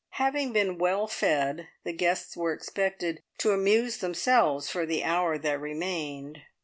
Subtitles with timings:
[0.15, 5.61] Having been well fed, the guests were expected to amuse themselves for the hour that
[5.61, 6.41] remained.